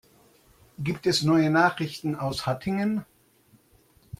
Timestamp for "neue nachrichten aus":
1.21-2.47